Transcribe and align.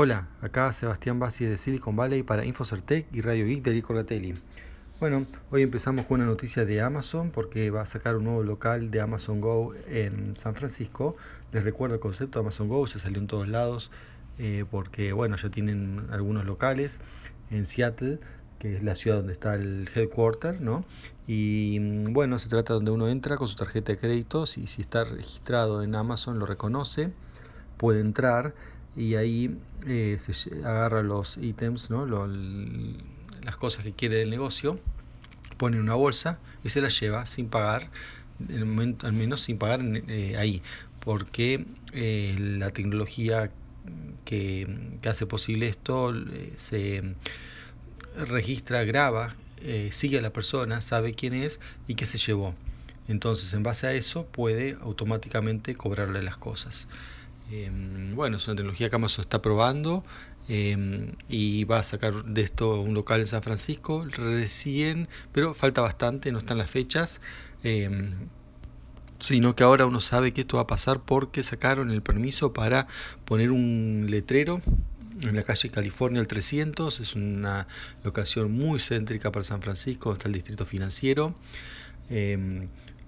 Hola, 0.00 0.28
acá 0.42 0.72
Sebastián 0.72 1.18
Bassi 1.18 1.44
de 1.44 1.58
Silicon 1.58 1.96
Valley 1.96 2.22
para 2.22 2.44
Infocertec 2.44 3.08
y 3.12 3.20
Radio 3.20 3.46
Geek 3.46 3.64
de 3.64 3.72
Lico 3.72 3.94
Gatelli. 3.94 4.32
Bueno, 5.00 5.26
hoy 5.50 5.62
empezamos 5.62 6.06
con 6.06 6.20
una 6.20 6.30
noticia 6.30 6.64
de 6.64 6.80
Amazon 6.80 7.32
porque 7.32 7.72
va 7.72 7.80
a 7.80 7.84
sacar 7.86 8.14
un 8.14 8.22
nuevo 8.22 8.44
local 8.44 8.92
de 8.92 9.00
Amazon 9.00 9.40
Go 9.40 9.74
en 9.88 10.36
San 10.36 10.54
Francisco. 10.54 11.16
Les 11.50 11.64
recuerdo 11.64 11.96
el 11.96 12.00
concepto 12.00 12.38
de 12.38 12.44
Amazon 12.44 12.68
Go, 12.68 12.86
se 12.86 13.00
salió 13.00 13.18
en 13.18 13.26
todos 13.26 13.48
lados 13.48 13.90
eh, 14.38 14.64
porque 14.70 15.12
bueno, 15.12 15.34
ya 15.34 15.50
tienen 15.50 16.06
algunos 16.12 16.44
locales 16.44 17.00
en 17.50 17.66
Seattle, 17.66 18.20
que 18.60 18.76
es 18.76 18.84
la 18.84 18.94
ciudad 18.94 19.16
donde 19.16 19.32
está 19.32 19.56
el 19.56 19.90
headquarter, 19.92 20.60
¿no? 20.60 20.84
Y 21.26 21.76
mm, 21.80 22.12
bueno, 22.12 22.38
se 22.38 22.48
trata 22.48 22.72
donde 22.72 22.92
uno 22.92 23.08
entra 23.08 23.36
con 23.36 23.48
su 23.48 23.56
tarjeta 23.56 23.90
de 23.90 23.98
créditos 23.98 24.58
y 24.58 24.68
si 24.68 24.80
está 24.80 25.02
registrado 25.02 25.82
en 25.82 25.96
Amazon 25.96 26.38
lo 26.38 26.46
reconoce, 26.46 27.10
puede 27.76 27.98
entrar 27.98 28.54
y 28.98 29.14
ahí 29.14 29.56
eh, 29.86 30.16
se 30.18 30.56
agarra 30.64 31.04
los 31.04 31.36
ítems, 31.38 31.88
¿no? 31.88 32.04
las 33.44 33.56
cosas 33.56 33.84
que 33.84 33.92
quiere 33.92 34.18
del 34.18 34.28
negocio, 34.28 34.80
pone 35.56 35.78
una 35.78 35.94
bolsa 35.94 36.40
y 36.64 36.70
se 36.70 36.80
las 36.80 36.98
lleva 36.98 37.24
sin 37.24 37.48
pagar, 37.48 37.90
en 38.48 38.56
el 38.56 38.66
momento, 38.66 39.06
al 39.06 39.12
menos 39.12 39.42
sin 39.42 39.56
pagar 39.56 39.80
eh, 39.84 40.36
ahí, 40.36 40.62
porque 40.98 41.64
eh, 41.92 42.34
la 42.38 42.72
tecnología 42.72 43.52
que, 44.24 44.66
que, 45.00 45.08
hace 45.08 45.26
posible 45.26 45.68
esto 45.68 46.12
se 46.56 47.14
registra, 48.16 48.82
graba, 48.82 49.36
sigue 49.92 50.18
a 50.18 50.22
la 50.22 50.30
persona, 50.30 50.80
sabe 50.80 51.14
quién 51.14 51.34
es 51.34 51.60
y 51.86 51.94
qué 51.94 52.06
se 52.06 52.18
llevó. 52.18 52.54
Entonces, 53.06 53.54
en 53.54 53.62
base 53.62 53.86
a 53.86 53.92
eso, 53.92 54.26
puede 54.26 54.76
automáticamente 54.82 55.76
cobrarle 55.76 56.22
las 56.22 56.36
cosas. 56.36 56.88
Em, 57.50 58.14
bueno, 58.14 58.36
es 58.36 58.46
una 58.46 58.56
tecnología 58.56 58.90
que 58.90 58.96
Amazon 58.96 59.22
está 59.22 59.40
probando 59.40 60.04
em, 60.48 61.12
y 61.28 61.64
va 61.64 61.78
a 61.78 61.82
sacar 61.82 62.24
de 62.24 62.42
esto 62.42 62.80
un 62.80 62.94
local 62.94 63.20
en 63.20 63.26
San 63.26 63.42
Francisco 63.42 64.04
recién, 64.06 65.08
pero 65.32 65.54
falta 65.54 65.80
bastante, 65.80 66.30
no 66.32 66.38
están 66.38 66.58
las 66.58 66.70
fechas, 66.70 67.20
em, 67.62 68.28
sino 69.18 69.56
que 69.56 69.64
ahora 69.64 69.86
uno 69.86 70.00
sabe 70.00 70.32
que 70.32 70.42
esto 70.42 70.56
va 70.56 70.64
a 70.64 70.66
pasar 70.66 71.00
porque 71.00 71.42
sacaron 71.42 71.90
el 71.90 72.02
permiso 72.02 72.52
para 72.52 72.86
poner 73.24 73.50
un 73.50 74.06
letrero 74.08 74.62
en 75.22 75.34
la 75.34 75.42
calle 75.42 75.70
California 75.70 76.20
el 76.20 76.28
300, 76.28 77.00
es 77.00 77.14
una 77.14 77.66
locación 78.04 78.52
muy 78.52 78.78
céntrica 78.78 79.32
para 79.32 79.44
San 79.44 79.62
Francisco, 79.62 80.12
está 80.12 80.28
el 80.28 80.34
distrito 80.34 80.64
financiero. 80.64 81.34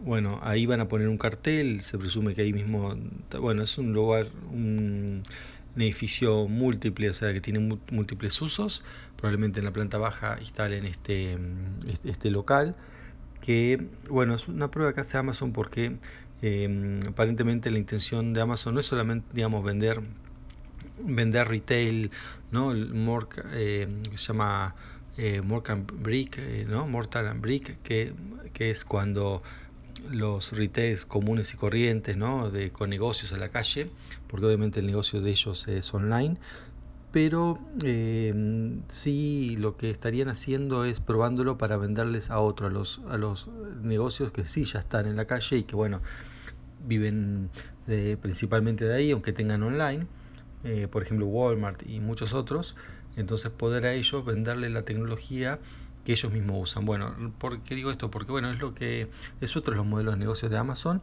Bueno, 0.02 0.40
ahí 0.42 0.64
van 0.64 0.80
a 0.80 0.88
poner 0.88 1.08
un 1.08 1.18
cartel, 1.18 1.82
se 1.82 1.98
presume 1.98 2.34
que 2.34 2.42
ahí 2.42 2.52
mismo, 2.54 2.96
bueno, 3.38 3.62
es 3.62 3.76
un 3.76 3.92
lugar, 3.92 4.28
un, 4.50 5.22
edificio 5.76 6.48
múltiple, 6.48 7.10
o 7.10 7.14
sea, 7.14 7.32
que 7.32 7.40
tiene 7.40 7.58
múltiples 7.90 8.40
usos. 8.40 8.82
Probablemente 9.16 9.60
en 9.60 9.66
la 9.66 9.72
planta 9.72 9.98
baja 9.98 10.38
instalen 10.40 10.86
este, 10.86 11.38
este, 11.86 12.10
este, 12.10 12.30
local, 12.30 12.76
que, 13.42 13.88
bueno, 14.08 14.34
es 14.34 14.48
una 14.48 14.70
prueba 14.70 14.94
que 14.94 15.00
hace 15.00 15.18
Amazon 15.18 15.52
porque 15.52 15.96
em, 16.42 17.00
aparentemente 17.06 17.70
la 17.70 17.78
intención 17.78 18.32
de 18.32 18.40
Amazon 18.40 18.74
no 18.74 18.80
es 18.80 18.86
solamente, 18.86 19.26
digamos, 19.34 19.62
vender 19.64 20.00
vender 21.02 21.48
retail, 21.48 22.10
¿no? 22.50 22.72
El 22.72 22.92
eh, 23.52 23.88
que 24.10 24.18
se 24.18 24.28
llama 24.28 24.74
eh, 25.16 25.40
Morgan 25.42 25.86
Brick, 25.86 26.38
eh, 26.38 26.66
¿no? 26.68 26.86
Mortar 26.86 27.26
and 27.26 27.40
Brick, 27.40 27.82
que, 27.82 28.14
que 28.52 28.70
es 28.70 28.84
cuando 28.84 29.42
los 30.10 30.52
retails 30.52 31.04
comunes 31.06 31.52
y 31.54 31.56
corrientes, 31.56 32.16
¿no? 32.16 32.50
de, 32.50 32.70
con 32.70 32.90
negocios 32.90 33.32
a 33.32 33.36
la 33.36 33.48
calle, 33.48 33.90
porque 34.28 34.46
obviamente 34.46 34.80
el 34.80 34.86
negocio 34.86 35.20
de 35.20 35.30
ellos 35.30 35.66
es 35.68 35.92
online, 35.92 36.36
pero 37.12 37.58
eh, 37.84 38.32
sí 38.88 39.56
lo 39.58 39.76
que 39.76 39.90
estarían 39.90 40.28
haciendo 40.28 40.84
es 40.84 41.00
probándolo 41.00 41.58
para 41.58 41.76
venderles 41.76 42.30
a 42.30 42.38
otros, 42.38 42.70
a 42.70 42.72
los, 42.72 43.00
a 43.10 43.18
los 43.18 43.48
negocios 43.82 44.32
que 44.32 44.44
sí 44.44 44.64
ya 44.64 44.78
están 44.78 45.06
en 45.06 45.16
la 45.16 45.26
calle 45.26 45.56
y 45.56 45.62
que 45.64 45.74
bueno, 45.74 46.00
viven 46.86 47.50
principalmente 48.20 48.84
de 48.84 48.94
ahí, 48.94 49.10
aunque 49.10 49.32
tengan 49.32 49.62
online, 49.62 50.06
eh, 50.62 50.88
por 50.90 51.02
ejemplo 51.02 51.26
Walmart 51.26 51.82
y 51.88 52.00
muchos 52.00 52.34
otros, 52.34 52.76
entonces 53.16 53.50
poder 53.50 53.86
a 53.86 53.94
ellos 53.94 54.24
venderle 54.24 54.70
la 54.70 54.82
tecnología 54.82 55.58
que 56.04 56.12
ellos 56.12 56.32
mismos 56.32 56.70
usan. 56.70 56.84
Bueno, 56.84 57.14
¿por 57.38 57.60
qué 57.62 57.74
digo 57.74 57.90
esto? 57.90 58.10
Porque 58.10 58.32
bueno, 58.32 58.50
es 58.50 58.58
lo 58.58 58.74
que 58.74 59.10
es 59.40 59.56
otro 59.56 59.72
de 59.72 59.78
los 59.78 59.86
modelos 59.86 60.14
de 60.14 60.20
negocios 60.20 60.50
de 60.50 60.58
Amazon, 60.58 61.02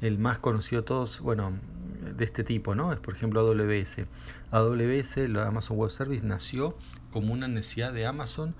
el 0.00 0.18
más 0.18 0.38
conocido 0.38 0.82
de 0.82 0.86
todos, 0.86 1.20
bueno, 1.20 1.52
de 2.16 2.24
este 2.24 2.44
tipo, 2.44 2.74
¿no? 2.74 2.92
Es 2.92 2.98
por 2.98 3.14
ejemplo 3.14 3.40
AWS. 3.40 3.98
AWS, 4.50 5.16
la 5.28 5.48
Amazon 5.48 5.76
Web 5.76 5.90
Service, 5.90 6.24
nació 6.24 6.76
como 7.10 7.32
una 7.32 7.48
necesidad 7.48 7.92
de 7.92 8.06
Amazon 8.06 8.54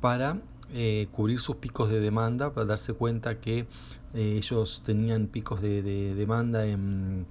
para 0.00 0.40
eh, 0.72 1.08
cubrir 1.12 1.40
sus 1.40 1.56
picos 1.56 1.90
de 1.90 2.00
demanda, 2.00 2.52
para 2.52 2.66
darse 2.66 2.92
cuenta 2.92 3.40
que 3.40 3.66
eh, 4.14 4.34
ellos 4.36 4.82
tenían 4.84 5.26
picos 5.26 5.60
de, 5.60 5.82
demanda 6.14 6.66
en 6.66 7.26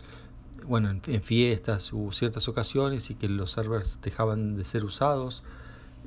bueno, 0.67 0.89
en, 0.89 1.22
fiestas 1.22 1.93
u 1.93 2.11
ciertas 2.11 2.47
ocasiones 2.47 3.09
y 3.11 3.16
que 3.16 3.29
los 3.29 3.51
servers 3.51 3.99
dejaban 4.01 4.55
de 4.55 4.63
ser 4.63 4.83
usados. 4.83 5.43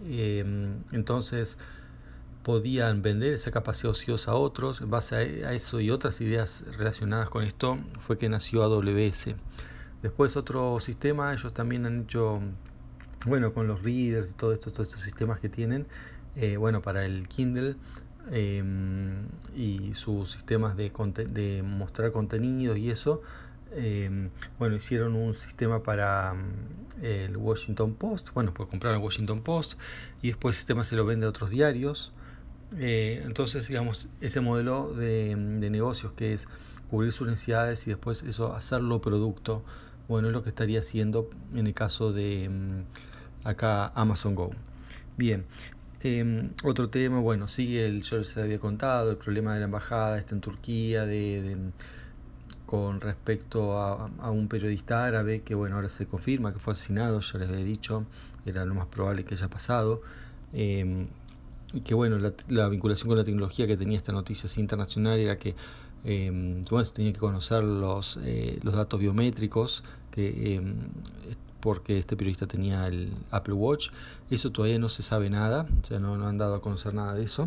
Eh, 0.04 0.44
entonces, 0.92 1.59
podían 2.48 3.03
vender 3.03 3.34
esa 3.34 3.50
capacidad 3.50 3.91
ociosa 3.91 4.31
a 4.31 4.34
otros. 4.36 4.81
En 4.81 4.88
base 4.88 5.44
a 5.44 5.53
eso 5.53 5.81
y 5.81 5.91
otras 5.91 6.19
ideas 6.22 6.64
relacionadas 6.78 7.28
con 7.28 7.44
esto 7.44 7.78
fue 8.00 8.16
que 8.16 8.31
nació 8.31 8.62
AWS. 8.62 9.34
Después 10.00 10.34
otro 10.34 10.81
sistema, 10.81 11.34
ellos 11.34 11.53
también 11.53 11.84
han 11.84 12.04
hecho, 12.04 12.41
bueno, 13.26 13.53
con 13.53 13.66
los 13.66 13.82
readers 13.82 14.31
y 14.31 14.34
todo 14.34 14.54
esto, 14.54 14.70
todos 14.70 14.88
estos 14.88 15.03
sistemas 15.03 15.41
que 15.41 15.50
tienen, 15.50 15.86
eh, 16.36 16.56
bueno, 16.56 16.81
para 16.81 17.04
el 17.04 17.28
Kindle 17.28 17.76
em, 18.32 19.26
y 19.54 19.92
sus 19.92 20.30
sistemas 20.30 20.75
de, 20.75 21.62
mostrar 21.62 22.12
contenidos 22.12 22.78
y 22.78 22.91
eso, 22.91 23.20
em, 23.72 24.30
bueno, 24.59 24.75
hicieron 24.75 25.16
un 25.16 25.34
sistema 25.34 25.82
para 25.82 26.32
mm, 26.32 27.04
el 27.04 27.36
Washington 27.36 27.92
Post, 27.92 28.30
bueno, 28.32 28.54
pues 28.54 28.70
comprar 28.70 28.94
el 28.94 29.03
Washington 29.03 29.42
Post 29.42 29.78
y 30.22 30.28
después 30.28 30.56
el 30.56 30.60
sistema 30.60 30.82
se 30.82 30.97
lo 30.97 31.04
vende 31.04 31.26
a 31.26 31.28
otros 31.28 31.50
diarios. 31.50 32.15
Eh, 32.76 33.22
entonces, 33.24 33.66
digamos, 33.66 34.08
ese 34.20 34.40
modelo 34.40 34.92
de, 34.92 35.34
negocios 35.36 36.12
que 36.12 36.34
es 36.34 36.48
cubrir 36.90 37.12
sus 37.12 37.26
necesidades 37.26 37.86
y 37.86 37.90
después 37.90 38.22
eso 38.22 38.54
hacerlo 38.54 39.00
producto, 39.00 39.62
bueno, 40.08 40.28
es 40.28 40.34
lo 40.34 40.42
que 40.42 40.50
estaría 40.50 40.80
haciendo 40.80 41.28
en 41.54 41.66
el 41.66 41.74
caso 41.74 42.12
de 42.12 42.48
mm, 42.48 43.48
acá 43.48 43.88
Amazon 43.94 44.34
Go. 44.34 44.50
Bien, 45.16 45.46
em, 46.02 46.50
otro 46.64 46.90
tema, 46.90 47.20
bueno, 47.20 47.48
sigue 47.48 47.86
el, 47.86 48.02
yo 48.02 48.18
les 48.18 48.36
había 48.36 48.58
contado, 48.58 49.10
el 49.10 49.16
problema 49.16 49.54
de 49.54 49.60
la 49.60 49.66
embajada 49.66 50.18
está 50.18 50.34
en 50.34 50.40
Turquía, 50.40 51.06
de, 51.06 51.72
con 52.66 53.00
respecto 53.00 53.78
a, 53.80 54.30
un 54.30 54.48
periodista 54.48 55.06
árabe 55.06 55.40
que, 55.40 55.54
bueno, 55.54 55.76
ahora 55.76 55.88
se 55.88 56.06
confirma 56.06 56.52
que 56.52 56.58
fue 56.58 56.74
asesinado, 56.74 57.20
ya 57.20 57.38
les 57.38 57.48
había 57.48 57.64
dicho, 57.64 58.04
era 58.44 58.64
lo 58.66 58.74
más 58.74 58.86
probable 58.88 59.24
que 59.24 59.34
haya 59.34 59.48
pasado. 59.48 60.02
Y 60.52 60.82
que 61.84 61.94
bueno, 61.94 62.18
la, 62.48 62.68
vinculación 62.68 63.08
con 63.08 63.18
la 63.18 63.24
tecnología 63.24 63.66
que 63.66 63.76
tenía 63.76 63.96
esta 63.96 64.12
noticia 64.12 64.48
internacional 64.60 65.18
era 65.18 65.36
que 65.36 65.54
eh, 66.04 66.30
bueno, 66.70 66.84
se 66.84 66.92
tenía 66.92 67.12
que 67.12 67.18
conocer 67.18 67.62
los, 67.62 68.18
eh, 68.22 68.58
los 68.62 68.74
datos 68.74 68.98
biométricos 69.00 69.82
que 70.10 70.54
eh, 70.54 70.62
porque 71.60 71.98
este 71.98 72.16
periodista 72.16 72.46
tenía 72.46 72.86
el 72.86 73.12
Apple 73.30 73.54
Watch. 73.54 73.88
Eso 74.30 74.50
todavía 74.52 74.78
no 74.78 74.88
se 74.88 75.02
sabe 75.02 75.28
nada, 75.28 75.66
o 75.82 75.84
sea, 75.84 75.98
no, 75.98 76.16
no 76.16 76.28
han 76.28 76.38
dado 76.38 76.54
a 76.54 76.62
conocer 76.62 76.94
nada 76.94 77.14
de 77.14 77.24
eso. 77.24 77.46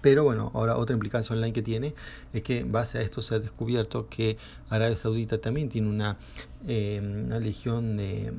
Pero 0.00 0.24
bueno, 0.24 0.52
ahora 0.54 0.76
otra 0.76 0.94
implicancia 0.94 1.34
online 1.34 1.52
que 1.52 1.62
tiene 1.62 1.94
es 2.32 2.42
que 2.42 2.60
en 2.60 2.70
base 2.70 2.98
a 2.98 3.00
esto 3.02 3.20
se 3.20 3.34
ha 3.34 3.40
descubierto 3.40 4.08
que 4.08 4.38
Arabia 4.68 4.94
Saudita 4.94 5.38
también 5.38 5.68
tiene 5.68 5.88
una, 5.88 6.18
una 6.62 7.38
legión 7.40 7.96
de, 7.96 8.32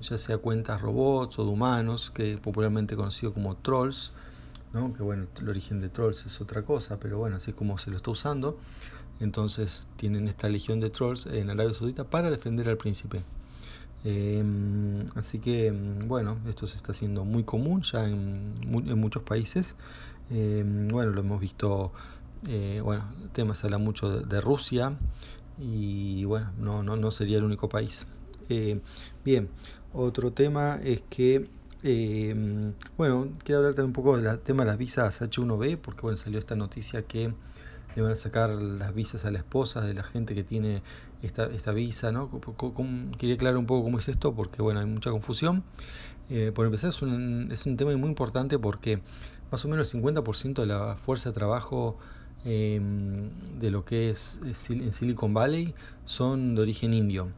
ya 0.00 0.18
sea 0.18 0.38
cuentas 0.38 0.80
robots 0.80 1.38
o 1.38 1.44
de 1.44 1.50
humanos, 1.50 2.10
que 2.10 2.38
popularmente 2.38 2.96
conocido 2.96 3.32
como 3.32 3.56
trolls, 3.56 4.12
¿no? 4.72 4.92
que 4.92 5.02
bueno, 5.02 5.26
el 5.38 5.48
origen 5.48 5.80
de 5.80 5.88
trolls 5.88 6.26
es 6.26 6.40
otra 6.40 6.62
cosa, 6.62 6.98
pero 6.98 7.18
bueno, 7.18 7.36
así 7.36 7.50
es 7.50 7.56
como 7.56 7.78
se 7.78 7.90
lo 7.90 7.96
está 7.96 8.10
usando. 8.10 8.58
Entonces 9.20 9.88
tienen 9.96 10.28
esta 10.28 10.48
legión 10.48 10.80
de 10.80 10.90
trolls 10.90 11.26
en 11.26 11.50
Arabia 11.50 11.74
Saudita 11.74 12.04
para 12.04 12.30
defender 12.30 12.68
al 12.68 12.76
príncipe. 12.76 13.24
Em, 14.04 15.06
así 15.16 15.40
que 15.40 15.72
bueno, 16.06 16.38
esto 16.48 16.68
se 16.68 16.76
está 16.76 16.92
haciendo 16.92 17.24
muy 17.24 17.42
común 17.42 17.82
ya 17.82 18.04
en, 18.04 18.60
muchos 19.00 19.22
países. 19.24 19.74
Em, 20.30 20.88
bueno, 20.88 21.10
lo 21.12 21.20
hemos 21.20 21.40
visto, 21.40 21.92
eh, 22.46 22.80
bueno, 22.82 23.04
el 23.22 23.30
tema 23.30 23.54
se 23.54 23.66
habla 23.66 23.78
mucho 23.78 24.20
de, 24.20 24.40
Rusia 24.40 24.96
y 25.58 26.24
bueno, 26.24 26.52
no, 26.58 26.82
no, 26.84 26.96
no 26.96 27.10
sería 27.10 27.38
el 27.38 27.44
único 27.44 27.68
país. 27.68 28.06
Eh, 28.48 28.80
bien, 29.24 29.48
otro 29.92 30.32
tema 30.32 30.78
es 30.82 31.02
que, 31.10 31.48
bueno, 32.96 33.28
quiero 33.44 33.58
hablar 33.58 33.74
también 33.74 33.86
un 33.86 33.92
poco 33.92 34.18
del 34.18 34.38
tema 34.40 34.64
de 34.64 34.70
las 34.70 34.78
visas 34.78 35.20
H1B, 35.20 35.78
porque 35.78 36.02
bueno, 36.02 36.16
salió 36.16 36.38
esta 36.38 36.56
noticia 36.56 37.02
que 37.02 37.32
le 37.96 38.02
van 38.02 38.12
a 38.12 38.16
sacar 38.16 38.50
las 38.50 38.94
visas 38.94 39.24
a 39.24 39.30
la 39.30 39.38
esposa 39.38 39.80
de 39.80 39.94
la 39.94 40.02
gente 40.02 40.34
que 40.34 40.44
tiene 40.44 40.82
esta, 41.22 41.72
visa, 41.72 42.12
¿no? 42.12 42.30
Quería 43.18 43.34
aclarar 43.34 43.58
un 43.58 43.66
poco 43.66 43.84
cómo 43.84 43.98
es 43.98 44.08
esto 44.08 44.34
porque, 44.34 44.62
bueno, 44.62 44.80
hay 44.80 44.86
mucha 44.86 45.10
confusión. 45.10 45.64
Eh, 46.30 46.52
por 46.54 46.66
empezar, 46.66 46.90
es 46.90 47.02
un, 47.02 47.48
es 47.50 47.66
un 47.66 47.76
tema 47.76 47.96
muy 47.96 48.08
importante 48.08 48.58
porque 48.58 49.00
más 49.50 49.64
o 49.64 49.68
menos 49.68 49.92
el 49.94 50.02
50% 50.02 50.60
de 50.60 50.66
la 50.66 50.96
fuerza 50.96 51.30
de 51.30 51.34
trabajo 51.34 51.98
de 52.44 53.70
lo 53.70 53.84
que 53.84 54.10
es 54.10 54.40
en 54.70 54.92
Silicon 54.92 55.34
Valley 55.34 55.74
son 56.04 56.54
de 56.54 56.62
origen 56.62 56.94
indio. 56.94 57.28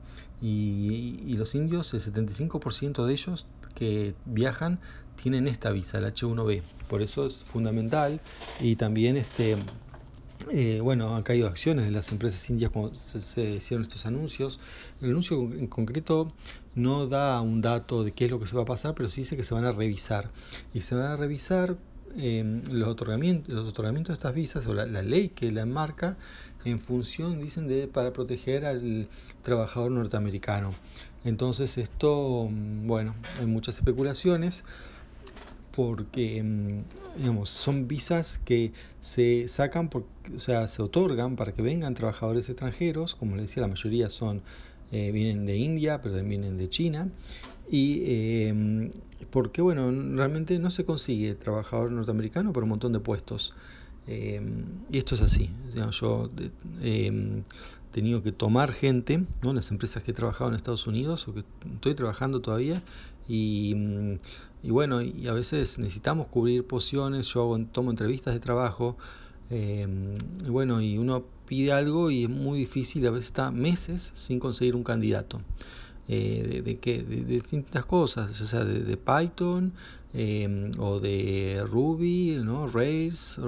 Y, 0.42 1.22
y 1.26 1.36
los 1.36 1.54
indios, 1.54 1.92
el 1.94 2.00
75% 2.00 3.04
de 3.04 3.12
ellos 3.12 3.46
que 3.74 4.14
viajan 4.24 4.80
tienen 5.22 5.46
esta 5.46 5.70
visa, 5.70 5.98
el 5.98 6.04
H1B. 6.04 6.62
Por 6.88 7.02
eso 7.02 7.26
es 7.26 7.44
fundamental 7.44 8.20
y 8.58 8.76
también 8.76 9.16
este 9.16 9.56
eh, 10.50 10.80
bueno, 10.82 11.14
han 11.14 11.22
caído 11.22 11.48
acciones 11.48 11.84
de 11.84 11.90
las 11.90 12.10
empresas 12.12 12.48
indias 12.48 12.70
cuando 12.70 12.94
se, 12.94 13.56
hicieron 13.56 13.82
estos 13.82 14.06
anuncios. 14.06 14.58
El 15.00 15.10
anuncio 15.10 15.36
en 15.42 15.66
concreto 15.66 16.32
no 16.74 17.06
da 17.06 17.40
un 17.40 17.60
dato 17.60 18.04
de 18.04 18.12
qué 18.12 18.24
es 18.24 18.30
lo 18.30 18.40
que 18.40 18.46
se 18.46 18.56
va 18.56 18.62
a 18.62 18.66
pasar, 18.66 18.94
pero 18.94 19.08
sí 19.08 19.20
dice 19.20 19.36
que 19.36 19.42
se 19.42 19.54
van 19.54 19.64
a 19.64 19.72
revisar. 19.72 20.30
Y 20.72 20.80
se 20.80 20.94
van 20.94 21.06
a 21.06 21.16
revisar 21.16 21.76
em, 22.16 22.62
los, 22.70 22.88
otorgamientos, 22.88 23.54
los 23.54 23.68
otorgamientos 23.68 24.14
de 24.14 24.14
estas 24.14 24.34
visas 24.34 24.66
o 24.66 24.74
la, 24.74 24.86
ley 24.86 25.28
que 25.28 25.50
la 25.52 25.66
marca 25.66 26.16
en 26.64 26.80
función, 26.80 27.40
dicen, 27.40 27.68
de 27.68 27.86
para 27.86 28.12
proteger 28.12 28.64
al 28.64 29.08
trabajador 29.42 29.90
norteamericano. 29.92 30.72
Entonces 31.24 31.78
esto, 31.78 32.48
mm, 32.50 32.86
bueno, 32.86 33.14
hay 33.38 33.46
muchas 33.46 33.76
especulaciones 33.76 34.64
porque 35.72 36.42
mm, 36.42 37.18
digamos, 37.18 37.50
son 37.50 37.88
visas 37.88 38.40
que 38.44 38.72
se 39.00 39.48
sacan, 39.48 39.88
por, 39.88 40.04
o 40.34 40.38
sea, 40.38 40.68
se 40.68 40.82
otorgan 40.82 41.36
para 41.36 41.52
que 41.52 41.62
vengan 41.62 41.94
trabajadores 41.94 42.48
extranjeros, 42.48 43.14
como 43.14 43.36
les 43.36 43.46
decía, 43.46 43.62
la 43.62 43.68
mayoría 43.68 44.10
son 44.10 44.42
eh, 44.92 45.12
vienen 45.12 45.46
de 45.46 45.56
India, 45.56 46.02
pero 46.02 46.16
también 46.16 46.40
vienen 46.42 46.58
de 46.58 46.68
China, 46.68 47.08
y 47.70 48.02
eh, 48.04 48.90
porque 49.30 49.62
bueno, 49.62 49.90
realmente 50.16 50.58
no 50.58 50.70
se 50.70 50.84
consigue 50.84 51.34
trabajador 51.34 51.92
norteamericano 51.92 52.52
por 52.52 52.64
un 52.64 52.70
montón 52.70 52.92
de 52.92 53.00
puestos. 53.00 53.54
Eh, 54.06 54.40
y 54.90 54.98
esto 54.98 55.14
es 55.14 55.20
así. 55.20 55.50
yo 55.92 56.30
he 56.82 57.42
tenido 57.92 58.22
que 58.22 58.32
tomar 58.32 58.72
gente, 58.72 59.24
¿no? 59.42 59.52
las 59.52 59.70
empresas 59.70 60.02
que 60.02 60.10
he 60.10 60.14
trabajado 60.14 60.50
en 60.50 60.56
Estados 60.56 60.86
Unidos 60.86 61.28
o 61.28 61.34
que 61.34 61.44
estoy 61.74 61.94
trabajando 61.94 62.40
todavía, 62.40 62.82
y 63.28 63.74
mm, 63.76 64.14
y 64.62 64.70
bueno, 64.70 65.00
y 65.00 65.26
a 65.26 65.32
veces 65.32 65.78
necesitamos 65.78 66.26
cubrir 66.26 66.66
posiciones, 66.66 67.26
yo 67.28 67.40
hago, 67.42 67.58
tomo 67.72 67.90
entrevistas 67.90 68.34
de 68.34 68.40
trabajo, 68.40 68.96
em, 69.48 70.18
y 70.44 70.50
bueno, 70.50 70.82
y 70.82 70.98
uno 70.98 71.24
pide 71.46 71.72
algo 71.72 72.10
y 72.10 72.24
es 72.24 72.30
muy 72.30 72.58
difícil, 72.58 73.06
a 73.06 73.10
veces 73.10 73.26
está 73.26 73.50
meses 73.50 74.12
sin 74.14 74.38
conseguir 74.38 74.76
un 74.76 74.84
candidato. 74.84 75.40
Eh, 76.12 76.62
de, 76.64 76.74
de, 76.74 77.02
de, 77.04 77.24
distintas 77.24 77.84
cosas, 77.84 78.40
o 78.40 78.46
sea, 78.46 78.64
de, 78.64 78.96
Python 78.96 79.72
em, 80.12 80.72
o 80.76 80.98
de 80.98 81.62
Ruby, 81.70 82.40
¿no? 82.42 82.66
Rails, 82.66 83.38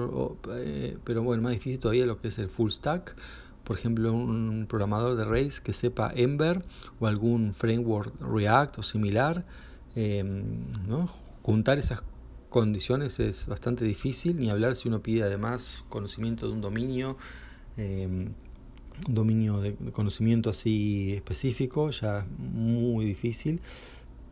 eh, 0.55 0.97
pero 1.03 1.23
bueno, 1.23 1.43
más 1.43 1.51
difícil 1.51 1.77
todavía 1.77 2.05
lo 2.05 2.21
que 2.21 2.29
es 2.29 2.39
el 2.39 2.47
full 2.47 2.69
stack. 2.69 3.17
Por 3.65 3.77
ejemplo, 3.77 4.13
un 4.13 4.65
programador 4.69 5.17
de 5.17 5.25
Rails 5.25 5.59
que 5.59 5.73
sepa 5.73 6.13
Ember 6.15 6.63
o 7.01 7.07
algún 7.07 7.53
framework 7.53 8.13
React 8.21 8.79
o 8.79 8.83
similar. 8.83 9.45
Em, 9.95 10.71
¿no? 10.87 11.07
Juntar 11.41 11.79
esas 11.79 12.01
condiciones 12.49 13.19
es 13.19 13.45
bastante 13.47 13.83
difícil, 13.83 14.37
ni 14.37 14.49
hablar 14.49 14.77
si 14.77 14.87
uno 14.87 15.01
pide 15.01 15.23
además 15.23 15.83
conocimiento 15.89 16.47
de 16.47 16.53
un 16.53 16.61
dominio, 16.61 17.17
em, 17.75 18.29
un 19.07 19.15
dominio 19.15 19.59
de 19.61 19.75
conocimiento 19.91 20.49
así 20.49 21.13
específico, 21.13 21.89
ya 21.89 22.25
muy 22.37 23.05
difícil. 23.05 23.61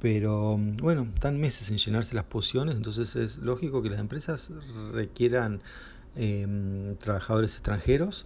Pero 0.01 0.57
bueno, 0.57 1.07
están 1.13 1.39
meses 1.39 1.69
en 1.69 1.77
llenarse 1.77 2.15
las 2.15 2.25
posiciones, 2.25 2.75
entonces 2.75 3.15
es 3.15 3.37
lógico 3.37 3.83
que 3.83 3.89
las 3.91 3.99
empresas 3.99 4.49
requieran 4.91 5.61
em, 6.15 6.95
trabajadores 6.95 7.53
extranjeros. 7.53 8.25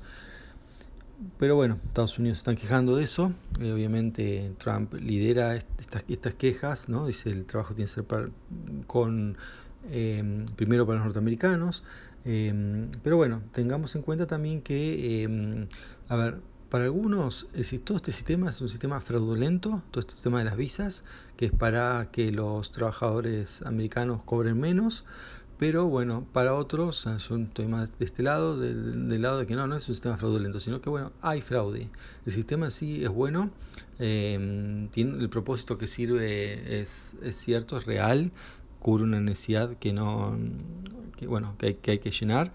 Pero 1.37 1.55
bueno, 1.55 1.77
Estados 1.85 2.17
Unidos 2.17 2.39
están 2.39 2.55
quejando 2.55 2.95
de 2.95 3.03
eso. 3.03 3.33
Eh, 3.59 3.71
obviamente 3.73 4.53
Trump 4.57 4.93
lidera 4.95 5.55
estas, 5.55 6.03
estas 6.07 6.33
quejas, 6.35 6.87
¿no? 6.87 7.07
Dice 7.07 7.29
el 7.29 7.45
trabajo 7.45 7.73
tiene 7.73 7.89
que 7.89 7.95
ser 7.95 8.05
con 8.87 9.37
em, 9.91 10.45
primero 10.55 10.85
para 10.85 10.97
los 10.97 11.05
norteamericanos. 11.05 11.83
Em, 12.25 12.89
pero 13.03 13.17
bueno, 13.17 13.41
tengamos 13.51 13.95
en 13.95 14.01
cuenta 14.01 14.25
también 14.25 14.61
que, 14.61 15.23
em, 15.23 15.67
a 16.09 16.15
ver, 16.15 16.39
para 16.69 16.85
algunos 16.85 17.47
todo 17.83 17.97
este 17.97 18.11
sistema 18.11 18.49
es 18.49 18.59
un 18.59 18.69
sistema 18.69 18.99
fraudulento, 18.99 19.81
todo 19.91 20.01
este 20.01 20.13
sistema 20.13 20.39
de 20.39 20.45
las 20.45 20.57
visas, 20.57 21.03
que 21.37 21.45
es 21.45 21.51
para 21.51 22.09
que 22.11 22.31
los 22.31 22.71
trabajadores 22.71 23.61
americanos 23.61 24.21
cobren 24.25 24.59
menos. 24.59 25.05
Pero 25.57 25.87
bueno, 25.87 26.27
para 26.33 26.53
otros, 26.53 27.05
yo 27.05 27.37
estoy 27.37 27.67
más 27.67 27.97
de 27.97 28.03
este 28.03 28.23
lado, 28.23 28.59
del, 28.59 29.21
lado 29.21 29.39
de 29.39 29.47
que 29.47 29.55
no, 29.55 29.67
no 29.67 29.77
es 29.77 29.87
un 29.87 29.95
sistema 29.95 30.17
fraudulento, 30.17 30.59
sino 30.59 30.81
que 30.81 30.89
bueno, 30.89 31.13
hay 31.21 31.39
fraude. 31.39 31.89
El 32.25 32.33
sistema 32.33 32.69
sí 32.69 33.05
es 33.05 33.09
bueno, 33.09 33.51
eh, 33.99 34.89
tiene 34.91 35.17
el 35.17 35.29
propósito 35.29 35.77
que 35.77 35.87
sirve 35.87 36.81
es, 36.81 37.15
es 37.23 37.37
cierto, 37.37 37.77
es 37.77 37.85
real, 37.85 38.33
cubre 38.85 39.03
una 39.03 39.19
necesidad 39.19 39.77
que 39.77 39.93
no, 39.93 40.37
que, 41.17 41.25
bueno, 41.25 41.55
que 41.57 41.65
hay, 41.65 41.73
que 41.73 41.89
hay 41.89 41.97
que 41.97 42.11
llenar, 42.11 42.53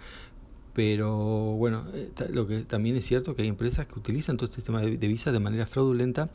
pero 0.75 1.13
bueno, 1.57 1.85
eh, 1.93 2.13
lo 2.33 2.47
que 2.47 2.61
también 2.61 2.95
es 2.95 3.05
cierto 3.05 3.35
que 3.35 3.43
hay 3.43 3.49
empresas 3.49 3.89
que 3.89 3.99
utilizan 3.99 4.37
todo 4.37 4.45
este 4.45 4.59
sistema 4.59 4.81
de, 4.81 4.97
de 4.97 5.09
visa 5.09 5.33
de 5.33 5.41
manera 5.41 5.67
fraudulenta 5.67 6.31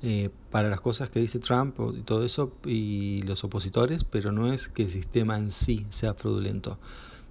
eh, 0.00 0.30
para 0.52 0.70
las 0.70 0.80
cosas 0.80 1.10
que 1.10 1.18
dice 1.18 1.40
Trump 1.40 1.74
y 1.92 2.02
todo 2.02 2.24
eso 2.24 2.52
y 2.64 3.22
los 3.22 3.42
opositores, 3.42 4.04
pero 4.04 4.30
no 4.30 4.52
es 4.52 4.68
que 4.68 4.84
el 4.84 4.92
sistema 4.92 5.36
en 5.36 5.50
sí 5.50 5.86
sea 5.90 6.14
fraudulento. 6.14 6.78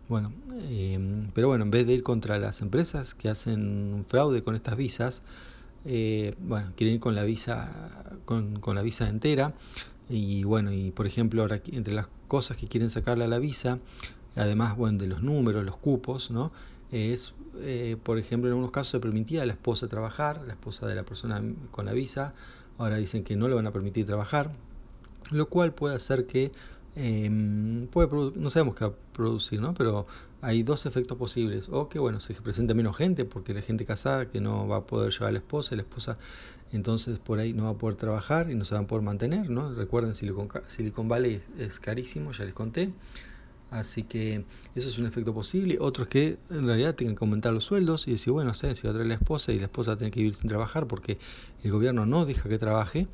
Bueno, 0.09 0.33
em, 0.69 1.31
pero 1.33 1.47
bueno, 1.47 1.63
en 1.63 1.71
vez 1.71 1.87
de 1.87 1.93
ir 1.93 2.03
contra 2.03 2.39
las 2.39 2.59
empresas 2.59 3.13
que 3.13 3.29
hacen 3.29 4.03
fraude 4.09 4.43
con 4.43 4.55
estas 4.55 4.75
visas, 4.75 5.23
eh, 5.85 6.35
bueno, 6.39 6.73
quieren 6.75 6.95
ir 6.95 7.01
con 7.01 7.15
la 7.15 7.23
visa, 7.23 7.71
con, 8.25 8.59
la 8.75 8.81
visa 8.81 9.07
entera. 9.07 9.53
Y 10.09 10.43
bueno, 10.43 10.71
y 10.71 10.91
por 10.91 11.07
ejemplo, 11.07 11.41
ahora 11.41 11.61
entre 11.71 11.93
las 11.93 12.07
cosas 12.27 12.57
que 12.57 12.67
quieren 12.67 12.89
sacarle 12.89 13.23
a 13.23 13.27
la 13.27 13.39
visa, 13.39 13.79
además 14.35 14.75
bueno, 14.75 14.97
de 14.99 15.07
los 15.07 15.21
números, 15.21 15.63
los 15.63 15.77
cupos, 15.77 16.31
¿no? 16.31 16.51
es, 16.91 17.33
eh, 17.61 17.97
por 18.03 18.17
ejemplo, 18.17 18.49
en 18.49 18.53
algunos 18.53 18.71
casos 18.71 18.91
se 18.91 18.99
permitía 18.99 19.43
a 19.43 19.45
la 19.45 19.53
esposa 19.53 19.87
trabajar, 19.87 20.41
la 20.45 20.53
esposa 20.53 20.87
de 20.87 20.95
la 20.95 21.03
persona 21.03 21.41
con 21.71 21.85
la 21.85 21.93
visa, 21.93 22.33
ahora 22.77 22.97
dicen 22.97 23.23
que 23.23 23.35
no 23.35 23.47
le 23.47 23.55
van 23.55 23.67
a 23.67 23.71
permitir 23.71 24.05
trabajar, 24.05 24.51
lo 25.31 25.47
cual 25.47 25.73
puede 25.73 25.95
hacer 25.95 26.27
que, 26.27 26.51
em, 26.95 27.87
puede 27.87 28.09
no 28.35 28.49
sabemos 28.49 28.75
qué 28.75 28.85
va 28.85 28.91
a 28.91 29.13
producir, 29.13 29.61
¿no? 29.61 29.73
pero 29.73 30.05
hay 30.41 30.63
dos 30.63 30.85
efectos 30.85 31.17
posibles, 31.17 31.69
o 31.71 31.87
que 31.87 31.99
bueno, 31.99 32.19
se 32.19 32.33
presente 32.35 32.73
menos 32.73 32.97
gente, 32.97 33.25
porque 33.25 33.53
la 33.53 33.61
gente 33.61 33.85
casada 33.85 34.29
que 34.29 34.41
no 34.41 34.67
va 34.67 34.77
a 34.77 34.85
poder 34.85 35.11
llevar 35.11 35.29
a 35.29 35.31
la 35.33 35.37
esposa, 35.39 35.75
y 35.75 35.77
la 35.77 35.83
esposa 35.83 36.17
entonces 36.73 37.19
por 37.19 37.39
ahí 37.39 37.53
no 37.53 37.65
va 37.65 37.71
a 37.71 37.77
poder 37.77 37.95
trabajar 37.95 38.49
y 38.49 38.55
no 38.55 38.63
se 38.63 38.75
van 38.75 38.85
a 38.85 38.87
poder 38.87 39.03
mantener, 39.03 39.49
¿no? 39.49 39.73
Recuerden, 39.73 40.15
Silicon, 40.15 40.49
Silicon 40.67 41.07
Valley 41.07 41.41
es 41.59 41.79
carísimo, 41.79 42.31
ya 42.31 42.45
les 42.45 42.53
conté. 42.53 42.93
Así 43.71 44.03
que 44.03 44.43
eso 44.75 44.89
es 44.89 44.97
un 44.97 45.05
efecto 45.05 45.33
posible. 45.33 45.77
Otro 45.79 46.03
es 46.03 46.09
que 46.09 46.37
en 46.49 46.67
realidad 46.67 46.95
tengan 46.95 47.15
que 47.15 47.23
aumentar 47.23 47.53
los 47.53 47.63
sueldos 47.63 48.07
y 48.07 48.11
decir, 48.11 48.33
bueno, 48.33 48.53
sé, 48.53 48.75
si 48.75 48.83
va 48.85 48.91
a 48.91 48.93
traer 48.93 49.07
la 49.07 49.13
esposa 49.13 49.53
y 49.53 49.59
la 49.59 49.65
esposa 49.65 49.97
tiene 49.97 50.11
que 50.11 50.19
vivir 50.19 50.35
sin 50.35 50.49
trabajar 50.49 50.87
porque 50.87 51.17
el 51.63 51.71
gobierno 51.71 52.05
no 52.05 52.25
deja 52.25 52.49
que 52.49 52.57
trabaje, 52.57 53.07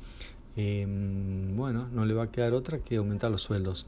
em, 0.58 1.56
bueno, 1.56 1.88
no 1.92 2.04
le 2.04 2.14
va 2.14 2.24
a 2.24 2.30
quedar 2.32 2.52
otra 2.52 2.80
que 2.80 2.96
aumentar 2.96 3.30
los 3.30 3.42
sueldos. 3.42 3.86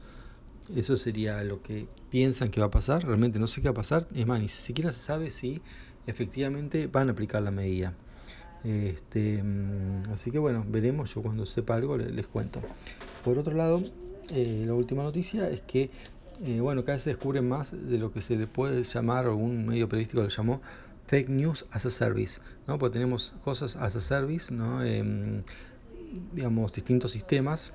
Eso 0.73 0.95
sería 0.95 1.43
lo 1.43 1.61
que 1.61 1.87
piensan 2.09 2.49
que 2.49 2.61
va 2.61 2.67
a 2.67 2.71
pasar. 2.71 3.03
Realmente 3.05 3.39
no 3.39 3.47
sé 3.47 3.61
qué 3.61 3.67
va 3.67 3.71
a 3.71 3.75
pasar. 3.75 4.07
Es 4.15 4.25
más, 4.25 4.39
ni 4.39 4.47
siquiera 4.47 4.93
se 4.93 5.01
sabe 5.01 5.31
si 5.31 5.61
efectivamente 6.07 6.87
van 6.87 7.09
a 7.09 7.11
aplicar 7.11 7.41
la 7.41 7.51
medida. 7.51 7.93
Este, 8.63 9.39
em, 9.39 10.01
así 10.13 10.31
que 10.31 10.39
bueno, 10.39 10.65
veremos. 10.67 11.13
Yo 11.13 11.21
cuando 11.21 11.45
sepa 11.45 11.75
algo 11.75 11.97
les, 11.97 12.27
cuento. 12.27 12.61
Por 13.23 13.37
otro 13.37 13.53
lado, 13.53 13.83
eh, 14.29 14.63
la 14.65 14.73
última 14.73 15.03
noticia 15.03 15.49
es 15.49 15.61
que 15.61 15.89
eh, 16.43 16.59
bueno, 16.59 16.83
cada 16.83 16.95
vez 16.95 17.03
se 17.03 17.09
descubre 17.11 17.41
más 17.41 17.71
de 17.71 17.97
lo 17.99 18.11
que 18.11 18.21
se 18.21 18.35
le 18.35 18.47
puede 18.47 18.83
llamar, 18.83 19.29
un 19.29 19.67
medio 19.67 19.87
periodístico 19.87 20.23
lo 20.23 20.29
llamó, 20.29 20.61
fake 21.05 21.29
news 21.29 21.65
as 21.71 21.85
a 21.85 21.89
service, 21.89 22.41
¿no? 22.67 22.79
Porque 22.79 22.93
tenemos 22.93 23.35
cosas 23.43 23.75
as 23.75 23.95
a 23.95 23.99
service, 23.99 24.51
¿no? 24.51 24.83
Em, 24.83 25.43
digamos, 26.33 26.73
distintos 26.73 27.11
sistemas 27.11 27.73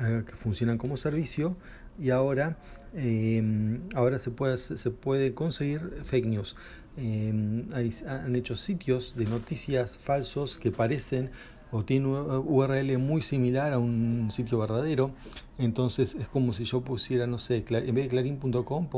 eh, 0.00 0.22
que 0.26 0.34
funcionan 0.34 0.78
como 0.78 0.96
servicio 0.96 1.56
y 1.98 2.10
ahora, 2.10 2.56
em, 2.94 3.80
ahora 3.94 4.18
se, 4.18 4.30
puede, 4.30 4.56
se 4.58 4.90
puede 4.90 5.34
conseguir 5.34 5.80
fake 6.04 6.26
news. 6.26 6.56
Em, 6.96 7.68
han 8.06 8.36
hecho 8.36 8.56
sitios 8.56 9.14
de 9.16 9.26
noticias 9.26 9.98
falsos 9.98 10.58
que 10.58 10.70
parecen 10.70 11.30
o 11.72 11.84
tiene 11.84 12.06
una 12.08 12.38
URL 12.38 12.98
muy 12.98 13.22
similar 13.22 13.72
a 13.72 13.78
un 13.78 14.30
sitio 14.30 14.58
verdadero. 14.58 15.10
Entonces 15.58 16.14
es 16.14 16.26
como 16.26 16.54
si 16.54 16.64
yo 16.64 16.80
pusiera, 16.80 17.26
no 17.26 17.36
sé, 17.36 17.64
en 17.68 17.94
vez 17.94 18.04
de 18.04 18.08
clarín.com, 18.08 18.88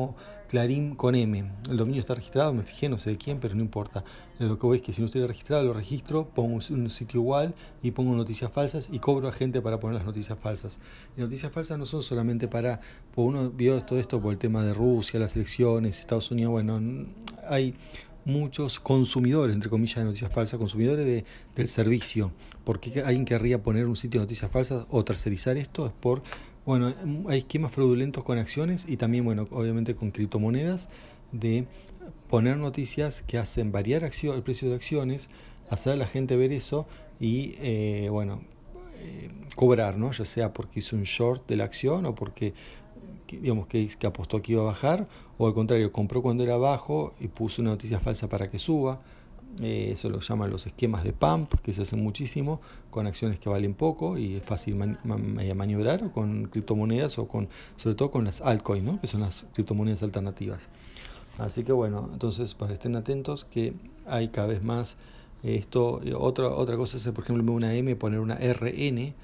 clarín 0.48 0.94
con 0.94 1.16
M. 1.16 1.50
El 1.68 1.76
dominio 1.76 1.98
está 1.98 2.14
registrado, 2.14 2.54
me 2.54 2.62
fijé, 2.62 2.88
no 2.88 2.98
sé 2.98 3.10
de 3.10 3.16
quién, 3.16 3.40
pero 3.40 3.56
no 3.56 3.62
importa. 3.62 4.04
Lo 4.38 4.58
que 4.58 4.66
voy 4.66 4.76
es 4.76 4.82
que 4.82 4.92
si 4.92 5.00
no 5.00 5.06
estoy 5.06 5.26
registrado, 5.26 5.64
lo 5.64 5.72
registro, 5.72 6.28
pongo 6.28 6.54
un 6.54 6.90
sitio 6.90 7.20
igual 7.20 7.54
y 7.82 7.90
pongo 7.90 8.14
noticias 8.14 8.52
falsas 8.52 8.88
y 8.92 9.00
cobro 9.00 9.28
a 9.28 9.32
gente 9.32 9.60
para 9.60 9.80
poner 9.80 9.96
las 9.96 10.06
noticias 10.06 10.38
falsas. 10.38 10.78
Y 11.16 11.20
noticias 11.20 11.50
falsas 11.50 11.78
no 11.78 11.84
son 11.84 12.02
solamente 12.02 12.46
para, 12.46 12.80
pues 13.12 13.26
uno 13.26 13.50
vio 13.50 13.80
todo 13.80 13.98
esto 13.98 14.20
por 14.20 14.32
el 14.32 14.38
tema 14.38 14.62
de 14.64 14.72
Rusia, 14.72 15.18
las 15.18 15.34
elecciones, 15.34 15.98
Estados 15.98 16.30
Unidos, 16.30 16.52
bueno, 16.52 16.80
hay 17.48 17.74
muchos 18.24 18.80
consumidores, 18.80 19.54
entre 19.54 19.70
comillas, 19.70 19.96
de 19.96 20.04
noticias 20.04 20.32
falsas, 20.32 20.58
consumidores 20.58 21.04
de, 21.04 21.24
del 21.56 21.68
servicio. 21.68 22.32
¿Por 22.64 22.80
qué 22.80 23.00
alguien 23.00 23.24
querría 23.24 23.62
poner 23.62 23.86
un 23.86 23.96
sitio 23.96 24.20
de 24.20 24.24
noticias 24.24 24.50
falsas 24.50 24.86
o 24.90 25.04
tercerizar 25.04 25.56
esto? 25.56 25.86
Es 25.86 25.92
por, 25.92 26.22
bueno, 26.64 26.94
hay 27.28 27.38
esquemas 27.38 27.72
fraudulentos 27.72 28.24
con 28.24 28.38
acciones 28.38 28.86
y 28.88 28.96
también, 28.96 29.24
bueno, 29.24 29.46
obviamente 29.50 29.94
con 29.94 30.10
criptomonedas 30.10 30.88
de 31.32 31.66
poner 32.28 32.56
noticias 32.56 33.22
que 33.22 33.38
hacen 33.38 33.72
variar 33.72 34.04
acción, 34.04 34.36
el 34.36 34.42
precio 34.42 34.68
de 34.68 34.74
acciones, 34.74 35.28
hacer 35.70 35.94
a 35.94 35.96
la 35.96 36.06
gente 36.06 36.36
ver 36.36 36.52
eso 36.52 36.86
y, 37.18 37.54
eh, 37.60 38.08
bueno, 38.10 38.42
eh, 39.00 39.30
cobrar, 39.56 39.98
¿no? 39.98 40.12
Ya 40.12 40.24
sea 40.24 40.52
porque 40.52 40.78
hizo 40.78 40.96
un 40.96 41.02
short 41.02 41.48
de 41.48 41.56
la 41.56 41.64
acción 41.64 42.06
o 42.06 42.14
porque 42.14 42.54
digamos 43.28 43.66
que, 43.66 43.88
apostó 44.06 44.42
que 44.42 44.52
iba 44.52 44.62
a 44.62 44.66
bajar, 44.66 45.06
o 45.38 45.46
al 45.46 45.54
contrario, 45.54 45.92
compró 45.92 46.22
cuando 46.22 46.42
era 46.44 46.56
bajo 46.56 47.14
y 47.20 47.28
puso 47.28 47.62
una 47.62 47.70
noticia 47.70 48.00
falsa 48.00 48.28
para 48.28 48.50
que 48.50 48.58
suba. 48.58 49.00
Eh, 49.60 49.90
eso 49.92 50.08
lo 50.08 50.20
llaman 50.20 50.50
los 50.50 50.66
esquemas 50.66 51.04
de 51.04 51.12
pump, 51.12 51.54
que 51.62 51.72
se 51.72 51.82
hacen 51.82 52.02
muchísimo 52.02 52.60
con 52.90 53.06
acciones 53.06 53.38
que 53.38 53.50
valen 53.50 53.74
poco 53.74 54.16
y 54.16 54.36
es 54.36 54.42
fácil 54.42 54.80
eh, 54.80 55.54
maniobrar, 55.54 56.04
o 56.04 56.12
con 56.12 56.44
criptomonedas, 56.46 57.18
o 57.18 57.28
con, 57.28 57.48
sobre 57.76 57.94
todo 57.94 58.10
con 58.10 58.24
las 58.24 58.40
altcoins, 58.40 58.84
¿no? 58.84 59.00
que 59.00 59.06
son 59.06 59.20
las 59.20 59.46
criptomonedas 59.52 60.02
alternativas. 60.02 60.70
Así 61.38 61.64
que 61.64 61.72
bueno, 61.72 62.08
entonces 62.12 62.54
para 62.54 62.72
estén 62.72 62.96
atentos 62.96 63.44
que 63.44 63.74
hay 64.06 64.28
cada 64.28 64.48
vez 64.48 64.62
más 64.62 64.96
esto. 65.42 66.00
Otra, 66.18 66.48
otra 66.48 66.76
cosa 66.76 66.96
es, 66.96 67.08
por 67.08 67.24
ejemplo, 67.24 67.52
una 67.52 67.74
M, 67.74 67.94
poner 67.96 68.20
una 68.20 68.36
RN 68.36 69.14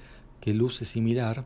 que 0.41 0.53
luce 0.53 0.85
similar 0.85 1.45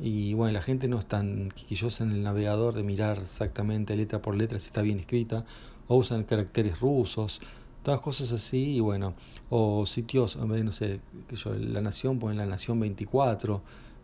y 0.00 0.34
bueno, 0.34 0.52
la 0.52 0.62
gente 0.62 0.88
no 0.88 0.98
es 0.98 1.06
tan 1.06 1.50
quisquillosa 1.50 2.04
en 2.04 2.10
el 2.10 2.22
navegador 2.22 2.74
de 2.74 2.82
mirar 2.82 3.18
exactamente 3.18 3.96
letra 3.96 4.20
por 4.20 4.36
letra 4.36 4.58
si 4.58 4.66
está 4.66 4.82
bien 4.82 4.98
escrita, 4.98 5.44
o 5.86 5.96
usan 5.96 6.24
caracteres 6.24 6.80
rusos, 6.80 7.40
todas 7.82 8.00
cosas 8.00 8.32
así, 8.32 8.76
y 8.76 8.80
bueno, 8.80 9.14
o 9.50 9.86
sitios, 9.86 10.36
no 10.36 10.72
sé, 10.72 11.00
que 11.28 11.36
yo, 11.36 11.54
La 11.54 11.80
Nación 11.80 12.18
ponen 12.18 12.38
La 12.38 12.46
Nación 12.46 12.80
24, 12.80 13.62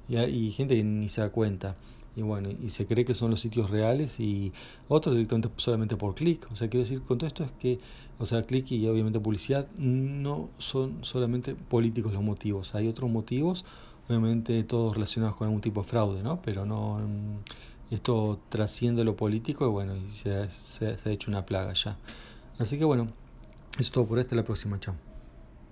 y 0.09 0.17
hay 0.17 0.51
gente 0.53 0.77
que 0.77 0.85
ni 0.85 1.09
se 1.09 1.23
da 1.23 1.31
cuenta. 1.31 1.77
Y 2.17 2.23
bueno, 2.23 2.51
y 2.51 2.71
se 2.71 2.87
cree 2.87 3.05
que 3.05 3.15
son 3.15 3.31
los 3.31 3.41
sitios 3.41 3.71
reales 3.71 4.19
y 4.19 4.53
otros 4.89 5.15
directamente 5.15 5.49
solamente 5.57 5.97
por 5.97 6.17
clic. 6.17 6.45
O 6.51 6.57
sea, 6.57 6.69
quiero 6.69 6.83
decir, 6.83 7.03
con 7.03 7.19
todo 7.19 7.29
esto 7.29 7.45
es 7.45 7.53
que, 7.53 7.79
o 8.19 8.27
sea, 8.27 8.43
clic 8.43 8.73
y 8.73 8.87
obviamente 8.89 9.21
publicidad 9.21 9.69
no 9.79 10.51
son 10.59 11.05
solamente 11.05 11.55
políticos 11.55 12.13
los 12.13 12.23
motivos, 12.23 12.75
hay 12.75 12.89
otros 12.89 13.11
motivos 13.11 13.65
obviamente 14.11 14.63
todos 14.65 14.95
relacionados 14.95 15.37
con 15.37 15.47
algún 15.47 15.61
tipo 15.61 15.83
de 15.83 15.89
fraude, 15.89 16.23
¿no? 16.23 16.41
Pero 16.43 16.67
no 16.67 16.99
mm, 16.99 17.95
esto 17.95 18.41
trasciende 18.49 19.05
lo 19.05 19.17
político 19.17 19.67
y 19.67 19.69
bueno, 19.71 19.97
y 19.97 20.11
se, 20.11 20.33
ha 20.35 21.11
hecho 21.11 21.31
una 21.31 21.47
plaga 21.47 21.73
ya. 21.73 21.97
Así 22.59 22.79
que 22.79 22.85
bueno, 22.85 23.09
eso 23.73 23.83
es 23.83 23.91
todo 23.91 24.07
por 24.07 24.19
esta, 24.19 24.37
la 24.37 24.45
próxima, 24.45 24.79
chao. 24.79 25.10